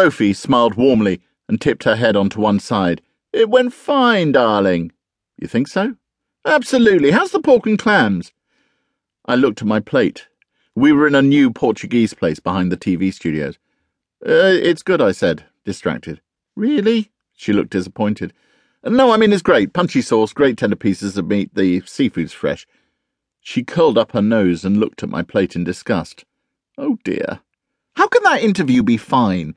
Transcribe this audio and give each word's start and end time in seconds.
Sophie 0.00 0.32
smiled 0.32 0.76
warmly 0.76 1.20
and 1.46 1.60
tipped 1.60 1.84
her 1.84 1.94
head 1.94 2.16
onto 2.16 2.40
one 2.40 2.58
side. 2.58 3.02
It 3.34 3.50
went 3.50 3.74
fine, 3.74 4.32
darling. 4.32 4.92
You 5.36 5.46
think 5.46 5.68
so? 5.68 5.94
Absolutely. 6.42 7.10
How's 7.10 7.32
the 7.32 7.38
pork 7.38 7.66
and 7.66 7.78
clams? 7.78 8.32
I 9.26 9.34
looked 9.34 9.60
at 9.60 9.68
my 9.68 9.78
plate. 9.78 10.26
We 10.74 10.90
were 10.90 11.06
in 11.06 11.14
a 11.14 11.20
new 11.20 11.50
Portuguese 11.50 12.14
place 12.14 12.40
behind 12.40 12.72
the 12.72 12.78
TV 12.78 13.12
studios. 13.12 13.58
Uh, 14.26 14.56
it's 14.62 14.82
good, 14.82 15.02
I 15.02 15.12
said, 15.12 15.44
distracted. 15.66 16.22
Really? 16.56 17.10
She 17.36 17.52
looked 17.52 17.68
disappointed. 17.68 18.32
No, 18.82 19.12
I 19.12 19.18
mean, 19.18 19.34
it's 19.34 19.42
great. 19.42 19.74
Punchy 19.74 20.00
sauce, 20.00 20.32
great 20.32 20.56
tender 20.56 20.76
pieces 20.76 21.18
of 21.18 21.28
meat, 21.28 21.54
the 21.54 21.82
seafood's 21.84 22.32
fresh. 22.32 22.66
She 23.42 23.64
curled 23.64 23.98
up 23.98 24.12
her 24.12 24.22
nose 24.22 24.64
and 24.64 24.80
looked 24.80 25.02
at 25.02 25.10
my 25.10 25.22
plate 25.22 25.54
in 25.54 25.62
disgust. 25.62 26.24
Oh 26.78 26.96
dear. 27.04 27.40
How 27.96 28.08
can 28.08 28.22
that 28.22 28.42
interview 28.42 28.82
be 28.82 28.96
fine? 28.96 29.54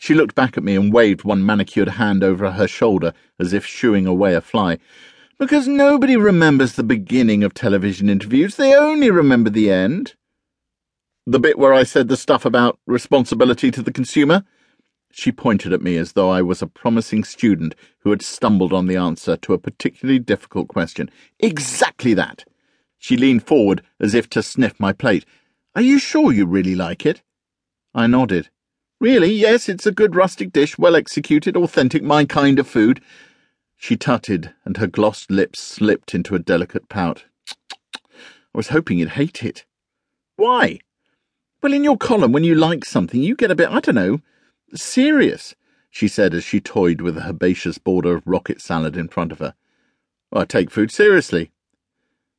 She 0.00 0.14
looked 0.14 0.34
back 0.34 0.56
at 0.56 0.64
me 0.64 0.76
and 0.76 0.90
waved 0.90 1.24
one 1.24 1.44
manicured 1.44 1.90
hand 1.90 2.24
over 2.24 2.52
her 2.52 2.66
shoulder 2.66 3.12
as 3.38 3.52
if 3.52 3.66
shooing 3.66 4.06
away 4.06 4.34
a 4.34 4.40
fly. 4.40 4.78
Because 5.38 5.68
nobody 5.68 6.16
remembers 6.16 6.72
the 6.72 6.82
beginning 6.82 7.44
of 7.44 7.52
television 7.52 8.08
interviews, 8.08 8.56
they 8.56 8.74
only 8.74 9.10
remember 9.10 9.50
the 9.50 9.70
end. 9.70 10.14
The 11.26 11.38
bit 11.38 11.58
where 11.58 11.74
I 11.74 11.82
said 11.82 12.08
the 12.08 12.16
stuff 12.16 12.46
about 12.46 12.78
responsibility 12.86 13.70
to 13.72 13.82
the 13.82 13.92
consumer? 13.92 14.44
She 15.12 15.30
pointed 15.30 15.70
at 15.70 15.82
me 15.82 15.98
as 15.98 16.12
though 16.12 16.30
I 16.30 16.40
was 16.40 16.62
a 16.62 16.66
promising 16.66 17.22
student 17.22 17.74
who 17.98 18.08
had 18.08 18.22
stumbled 18.22 18.72
on 18.72 18.86
the 18.86 18.96
answer 18.96 19.36
to 19.36 19.52
a 19.52 19.58
particularly 19.58 20.18
difficult 20.18 20.68
question. 20.68 21.10
Exactly 21.40 22.14
that. 22.14 22.46
She 22.96 23.18
leaned 23.18 23.46
forward 23.46 23.82
as 24.00 24.14
if 24.14 24.30
to 24.30 24.42
sniff 24.42 24.80
my 24.80 24.94
plate. 24.94 25.26
Are 25.74 25.82
you 25.82 25.98
sure 25.98 26.32
you 26.32 26.46
really 26.46 26.74
like 26.74 27.04
it? 27.04 27.20
I 27.94 28.06
nodded. 28.06 28.48
Really, 29.00 29.32
yes, 29.32 29.70
it's 29.70 29.86
a 29.86 29.92
good 29.92 30.14
rustic 30.14 30.52
dish, 30.52 30.76
well 30.76 30.94
executed, 30.94 31.56
authentic, 31.56 32.02
my 32.02 32.26
kind 32.26 32.58
of 32.58 32.68
food. 32.68 33.00
She 33.78 33.96
tutted, 33.96 34.52
and 34.66 34.76
her 34.76 34.86
glossed 34.86 35.30
lips 35.30 35.58
slipped 35.58 36.14
into 36.14 36.34
a 36.34 36.38
delicate 36.38 36.90
pout. 36.90 37.24
I 37.94 38.58
was 38.58 38.68
hoping 38.68 38.98
you'd 38.98 39.10
hate 39.10 39.42
it. 39.42 39.64
Why? 40.36 40.80
Well, 41.62 41.72
in 41.72 41.82
your 41.82 41.96
column, 41.96 42.32
when 42.32 42.44
you 42.44 42.54
like 42.54 42.84
something, 42.84 43.22
you 43.22 43.34
get 43.34 43.50
a 43.50 43.54
bit, 43.54 43.70
I 43.70 43.80
don't 43.80 43.94
know, 43.94 44.20
serious, 44.74 45.54
she 45.88 46.06
said 46.06 46.34
as 46.34 46.44
she 46.44 46.60
toyed 46.60 47.00
with 47.00 47.16
a 47.16 47.26
herbaceous 47.26 47.78
border 47.78 48.16
of 48.16 48.26
rocket 48.26 48.60
salad 48.60 48.98
in 48.98 49.08
front 49.08 49.32
of 49.32 49.38
her. 49.38 49.54
Well, 50.30 50.42
I 50.42 50.44
take 50.44 50.70
food 50.70 50.90
seriously. 50.90 51.50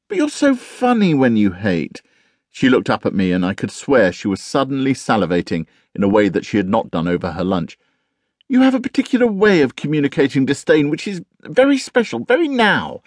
But 0.07 0.17
you're 0.17 0.29
so 0.29 0.55
funny 0.55 1.15
when 1.15 1.37
you 1.37 1.53
hate. 1.53 2.03
She 2.51 2.69
looked 2.69 2.89
up 2.89 3.05
at 3.05 3.15
me, 3.15 3.31
and 3.31 3.45
I 3.45 3.53
could 3.53 3.71
swear 3.71 4.11
she 4.11 4.27
was 4.27 4.41
suddenly 4.41 4.93
salivating 4.93 5.65
in 5.95 6.03
a 6.03 6.09
way 6.09 6.29
that 6.29 6.45
she 6.45 6.57
had 6.57 6.67
not 6.67 6.91
done 6.91 7.07
over 7.07 7.31
her 7.31 7.43
lunch. 7.43 7.79
You 8.49 8.61
have 8.61 8.75
a 8.75 8.81
particular 8.81 9.25
way 9.25 9.61
of 9.61 9.77
communicating 9.77 10.45
disdain 10.45 10.89
which 10.89 11.07
is 11.07 11.21
very 11.43 11.77
special, 11.77 12.19
very 12.19 12.49
now. 12.49 13.01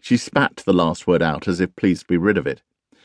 She 0.00 0.16
spat 0.16 0.62
the 0.64 0.72
last 0.72 1.06
word 1.06 1.22
out 1.22 1.46
as 1.46 1.60
if 1.60 1.76
pleased 1.76 2.02
to 2.02 2.08
be 2.08 2.16
rid 2.16 2.38
of 2.38 2.46
it. 2.46 2.62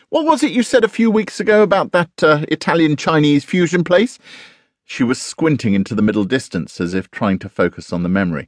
What 0.09 0.25
was 0.25 0.41
it 0.41 0.53
you 0.53 0.63
said 0.63 0.85
a 0.85 0.89
few 0.89 1.11
weeks 1.11 1.41
ago 1.41 1.61
about 1.61 1.91
that 1.91 2.23
uh, 2.23 2.45
Italian 2.47 2.95
Chinese 2.95 3.43
fusion 3.43 3.83
place? 3.83 4.17
She 4.85 5.03
was 5.03 5.21
squinting 5.21 5.73
into 5.73 5.93
the 5.93 6.01
middle 6.01 6.23
distance 6.23 6.79
as 6.79 6.93
if 6.93 7.11
trying 7.11 7.39
to 7.39 7.49
focus 7.49 7.91
on 7.91 8.03
the 8.03 8.09
memory. 8.09 8.47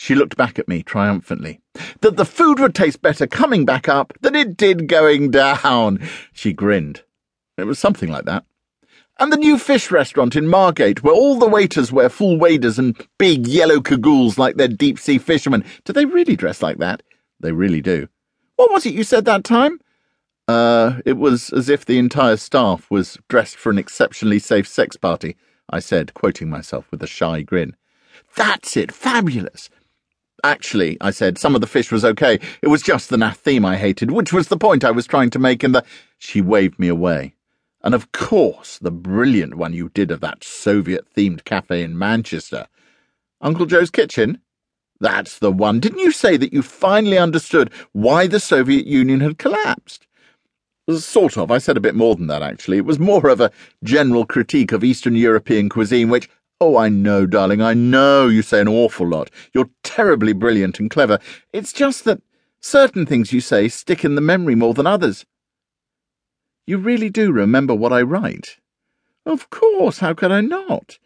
She 0.00 0.14
looked 0.14 0.36
back 0.36 0.60
at 0.60 0.68
me 0.68 0.84
triumphantly. 0.84 1.60
That 2.02 2.16
the 2.16 2.24
food 2.24 2.60
would 2.60 2.72
taste 2.72 3.02
better 3.02 3.26
coming 3.26 3.64
back 3.64 3.88
up 3.88 4.12
than 4.20 4.36
it 4.36 4.56
did 4.56 4.86
going 4.86 5.32
down. 5.32 5.98
She 6.32 6.52
grinned. 6.52 7.02
It 7.56 7.64
was 7.64 7.80
something 7.80 8.08
like 8.08 8.24
that. 8.24 8.44
And 9.18 9.32
the 9.32 9.36
new 9.36 9.58
fish 9.58 9.90
restaurant 9.90 10.36
in 10.36 10.46
Margate, 10.46 11.02
where 11.02 11.12
all 11.12 11.36
the 11.36 11.48
waiters 11.48 11.90
wear 11.90 12.08
full 12.08 12.38
waders 12.38 12.78
and 12.78 12.96
big 13.18 13.48
yellow 13.48 13.80
cagoules 13.80 14.38
like 14.38 14.54
they're 14.54 14.68
deep 14.68 15.00
sea 15.00 15.18
fishermen. 15.18 15.64
Do 15.84 15.92
they 15.92 16.04
really 16.04 16.36
dress 16.36 16.62
like 16.62 16.78
that? 16.78 17.02
They 17.40 17.50
really 17.50 17.82
do. 17.82 18.08
What 18.54 18.70
was 18.70 18.86
it 18.86 18.94
you 18.94 19.02
said 19.02 19.24
that 19.24 19.42
time? 19.42 19.80
Uh, 20.46 21.00
it 21.04 21.16
was 21.16 21.50
as 21.50 21.68
if 21.68 21.84
the 21.84 21.98
entire 21.98 22.36
staff 22.36 22.88
was 22.88 23.18
dressed 23.28 23.56
for 23.56 23.70
an 23.70 23.78
exceptionally 23.78 24.38
safe 24.38 24.68
sex 24.68 24.96
party, 24.96 25.36
I 25.68 25.80
said, 25.80 26.14
quoting 26.14 26.48
myself 26.48 26.86
with 26.92 27.02
a 27.02 27.08
shy 27.08 27.42
grin. 27.42 27.74
That's 28.36 28.76
it, 28.76 28.92
fabulous. 28.92 29.68
Actually, 30.44 30.96
I 31.00 31.10
said, 31.10 31.36
some 31.36 31.54
of 31.54 31.60
the 31.60 31.66
fish 31.66 31.90
was 31.90 32.04
okay. 32.04 32.38
It 32.62 32.68
was 32.68 32.82
just 32.82 33.10
the 33.10 33.16
nath 33.16 33.38
theme 33.38 33.64
I 33.64 33.76
hated, 33.76 34.10
which 34.10 34.32
was 34.32 34.48
the 34.48 34.56
point 34.56 34.84
I 34.84 34.92
was 34.92 35.06
trying 35.06 35.30
to 35.30 35.38
make 35.38 35.64
in 35.64 35.72
the. 35.72 35.84
She 36.16 36.40
waved 36.40 36.78
me 36.78 36.88
away. 36.88 37.34
And 37.82 37.94
of 37.94 38.12
course, 38.12 38.78
the 38.78 38.90
brilliant 38.90 39.56
one 39.56 39.72
you 39.72 39.88
did 39.88 40.10
of 40.10 40.20
that 40.20 40.44
Soviet 40.44 41.06
themed 41.14 41.44
cafe 41.44 41.82
in 41.82 41.98
Manchester. 41.98 42.66
Uncle 43.40 43.66
Joe's 43.66 43.90
Kitchen? 43.90 44.40
That's 45.00 45.38
the 45.38 45.52
one. 45.52 45.78
Didn't 45.80 46.00
you 46.00 46.10
say 46.10 46.36
that 46.36 46.52
you 46.52 46.62
finally 46.62 47.18
understood 47.18 47.72
why 47.92 48.26
the 48.26 48.40
Soviet 48.40 48.86
Union 48.86 49.20
had 49.20 49.38
collapsed? 49.38 50.06
Sort 50.90 51.36
of. 51.36 51.50
I 51.50 51.58
said 51.58 51.76
a 51.76 51.80
bit 51.80 51.94
more 51.94 52.16
than 52.16 52.28
that, 52.28 52.42
actually. 52.42 52.78
It 52.78 52.84
was 52.84 52.98
more 52.98 53.28
of 53.28 53.40
a 53.40 53.52
general 53.84 54.24
critique 54.24 54.72
of 54.72 54.82
Eastern 54.82 55.14
European 55.14 55.68
cuisine, 55.68 56.08
which 56.08 56.30
Oh, 56.60 56.76
I 56.76 56.88
know, 56.88 57.24
darling, 57.24 57.62
I 57.62 57.74
know 57.74 58.26
you 58.26 58.42
say 58.42 58.60
an 58.60 58.66
awful 58.66 59.06
lot. 59.06 59.30
You're 59.54 59.70
terribly 59.84 60.32
brilliant 60.32 60.80
and 60.80 60.90
clever. 60.90 61.20
It's 61.52 61.72
just 61.72 62.04
that 62.04 62.20
certain 62.60 63.06
things 63.06 63.32
you 63.32 63.40
say 63.40 63.68
stick 63.68 64.04
in 64.04 64.16
the 64.16 64.20
memory 64.20 64.56
more 64.56 64.74
than 64.74 64.86
others. 64.86 65.24
You 66.66 66.78
really 66.78 67.10
do 67.10 67.30
remember 67.30 67.74
what 67.74 67.92
I 67.92 68.02
write? 68.02 68.56
Of 69.24 69.50
course, 69.50 70.00
how 70.00 70.14
could 70.14 70.32
I 70.32 70.40
not? 70.40 70.98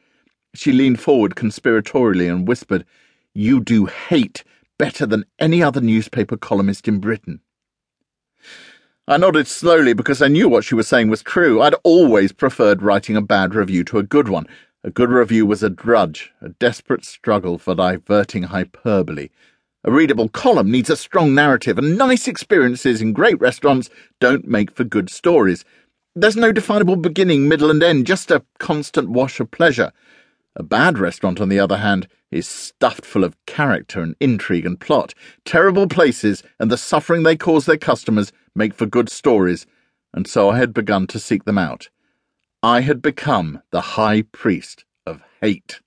She 0.54 0.72
leaned 0.72 1.00
forward 1.00 1.34
conspiratorially 1.34 2.30
and 2.30 2.48
whispered, 2.48 2.86
You 3.34 3.60
do 3.60 3.86
hate 3.86 4.44
better 4.78 5.04
than 5.04 5.26
any 5.38 5.62
other 5.62 5.80
newspaper 5.80 6.36
columnist 6.36 6.88
in 6.88 6.98
Britain. 6.98 7.40
I 9.06 9.18
nodded 9.18 9.48
slowly 9.48 9.92
because 9.92 10.22
I 10.22 10.28
knew 10.28 10.48
what 10.48 10.64
she 10.64 10.74
was 10.74 10.88
saying 10.88 11.10
was 11.10 11.22
true. 11.22 11.60
I'd 11.60 11.74
always 11.84 12.32
preferred 12.32 12.82
writing 12.82 13.16
a 13.16 13.22
bad 13.22 13.54
review 13.54 13.84
to 13.84 13.98
a 13.98 14.02
good 14.02 14.28
one. 14.28 14.46
A 14.84 14.90
good 14.90 15.10
review 15.10 15.46
was 15.46 15.62
a 15.62 15.70
drudge, 15.70 16.32
a 16.40 16.48
desperate 16.48 17.04
struggle 17.04 17.56
for 17.56 17.72
diverting 17.72 18.42
hyperbole. 18.44 19.28
A 19.84 19.92
readable 19.92 20.28
column 20.28 20.72
needs 20.72 20.90
a 20.90 20.96
strong 20.96 21.36
narrative, 21.36 21.78
and 21.78 21.96
nice 21.96 22.26
experiences 22.26 23.00
in 23.00 23.12
great 23.12 23.40
restaurants 23.40 23.90
don't 24.18 24.48
make 24.48 24.72
for 24.72 24.82
good 24.82 25.08
stories. 25.08 25.64
There's 26.16 26.36
no 26.36 26.50
definable 26.50 26.96
beginning, 26.96 27.46
middle, 27.48 27.70
and 27.70 27.80
end, 27.80 28.08
just 28.08 28.32
a 28.32 28.44
constant 28.58 29.08
wash 29.08 29.38
of 29.38 29.52
pleasure. 29.52 29.92
A 30.56 30.64
bad 30.64 30.98
restaurant, 30.98 31.40
on 31.40 31.48
the 31.48 31.60
other 31.60 31.76
hand, 31.76 32.08
is 32.32 32.48
stuffed 32.48 33.06
full 33.06 33.22
of 33.22 33.36
character 33.46 34.00
and 34.00 34.16
intrigue 34.18 34.66
and 34.66 34.80
plot. 34.80 35.14
Terrible 35.44 35.86
places 35.86 36.42
and 36.58 36.72
the 36.72 36.76
suffering 36.76 37.22
they 37.22 37.36
cause 37.36 37.66
their 37.66 37.76
customers 37.76 38.32
make 38.56 38.74
for 38.74 38.86
good 38.86 39.08
stories, 39.08 39.64
and 40.12 40.26
so 40.26 40.50
I 40.50 40.58
had 40.58 40.74
begun 40.74 41.06
to 41.06 41.20
seek 41.20 41.44
them 41.44 41.56
out. 41.58 41.88
I 42.64 42.82
had 42.82 43.02
become 43.02 43.60
the 43.72 43.80
high 43.80 44.22
priest 44.22 44.84
of 45.04 45.20
hate. 45.40 45.80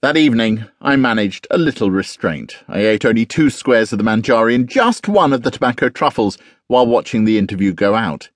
That 0.00 0.16
evening, 0.16 0.64
I 0.80 0.96
managed 0.96 1.46
a 1.50 1.58
little 1.58 1.90
restraint. 1.90 2.56
I 2.66 2.78
ate 2.78 3.04
only 3.04 3.26
two 3.26 3.50
squares 3.50 3.92
of 3.92 3.98
the 3.98 4.04
manjari 4.04 4.54
and 4.54 4.66
just 4.66 5.06
one 5.06 5.34
of 5.34 5.42
the 5.42 5.50
tobacco 5.50 5.90
truffles, 5.90 6.38
while 6.66 6.86
watching 6.86 7.24
the 7.26 7.36
interview 7.36 7.74
go 7.74 7.94
out. 7.94 8.30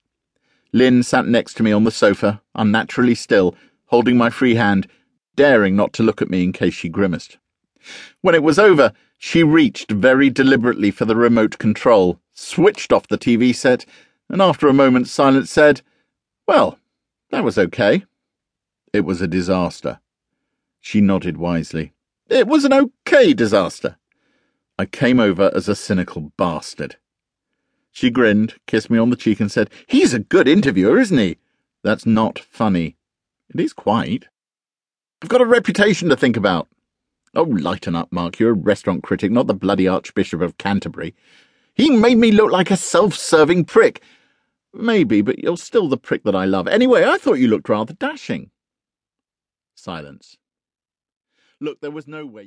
Lynn 0.71 1.01
sat 1.01 1.25
next 1.25 1.55
to 1.55 1.63
me 1.63 1.71
on 1.71 1.83
the 1.83 1.89
sofa, 1.89 2.43
unnaturally 2.53 3.15
still, 3.15 3.55
holding 3.87 4.17
my 4.17 4.29
free 4.29 4.55
hand, 4.55 4.87
daring 5.35 5.75
not 5.75 5.93
to 5.93 6.03
look 6.03 6.21
at 6.21 6.29
me 6.29 6.43
in 6.43 6.53
case 6.53 6.75
she 6.75 6.89
grimaced. 6.89 7.39
When 8.21 8.35
it 8.35 8.43
was 8.43 8.59
over, 8.59 8.93
she 9.17 9.43
reached 9.43 9.89
very 9.89 10.29
deliberately 10.29 10.91
for 10.91 11.05
the 11.05 11.15
remote 11.15 11.57
control, 11.57 12.19
switched 12.33 12.93
off 12.93 13.07
the 13.07 13.17
TV 13.17 13.55
set, 13.55 13.87
and 14.31 14.41
after 14.41 14.67
a 14.67 14.73
moment's 14.73 15.11
silence 15.11 15.51
said, 15.51 15.81
Well, 16.47 16.79
that 17.31 17.43
was 17.43 17.57
okay. 17.57 18.05
It 18.93 19.01
was 19.01 19.21
a 19.21 19.27
disaster. 19.27 19.99
She 20.79 21.01
nodded 21.01 21.37
wisely. 21.37 21.93
It 22.29 22.47
was 22.47 22.63
an 22.63 22.73
okay 22.73 23.33
disaster. 23.33 23.97
I 24.79 24.85
came 24.85 25.19
over 25.19 25.51
as 25.53 25.67
a 25.67 25.75
cynical 25.75 26.31
bastard. 26.37 26.95
She 27.91 28.09
grinned, 28.09 28.55
kissed 28.67 28.89
me 28.89 28.97
on 28.97 29.09
the 29.09 29.17
cheek, 29.17 29.41
and 29.41 29.51
said, 29.51 29.69
He's 29.85 30.13
a 30.13 30.19
good 30.19 30.47
interviewer, 30.47 30.97
isn't 30.97 31.17
he? 31.17 31.37
That's 31.83 32.05
not 32.05 32.39
funny. 32.39 32.95
It 33.53 33.59
is 33.59 33.73
quite. 33.73 34.29
I've 35.21 35.29
got 35.29 35.41
a 35.41 35.45
reputation 35.45 36.07
to 36.07 36.15
think 36.15 36.37
about. 36.37 36.69
Oh, 37.35 37.43
lighten 37.43 37.95
up, 37.97 38.11
Marc. 38.11 38.39
You're 38.39 38.51
a 38.51 38.53
restaurant 38.53 39.03
critic, 39.03 39.29
not 39.29 39.47
the 39.47 39.53
bloody 39.53 39.89
Archbishop 39.89 40.41
of 40.41 40.57
Canterbury. 40.57 41.13
He 41.75 41.89
made 41.89 42.17
me 42.17 42.31
look 42.31 42.51
like 42.51 42.71
a 42.71 42.77
self 42.77 43.13
serving 43.13 43.65
prick. 43.65 44.01
Maybe, 44.73 45.21
but 45.21 45.39
you're 45.39 45.57
still 45.57 45.87
the 45.87 45.97
prick 45.97 46.23
that 46.23 46.35
I 46.35 46.45
love. 46.45 46.67
Anyway, 46.67 47.03
I 47.03 47.17
thought 47.17 47.39
you 47.39 47.47
looked 47.47 47.69
rather 47.69 47.93
dashing. 47.93 48.51
Silence. 49.75 50.37
Look, 51.59 51.81
there 51.81 51.91
was 51.91 52.07
no 52.07 52.25
way. 52.25 52.39